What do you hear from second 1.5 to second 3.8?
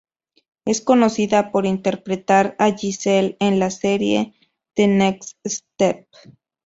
por interpretar a Giselle en la